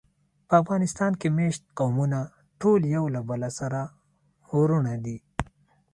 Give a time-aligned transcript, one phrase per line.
[0.47, 2.19] په افغانستان کې مېشت قومونه
[2.61, 3.81] ټول یو له بله سره
[4.57, 5.17] وروڼه دي.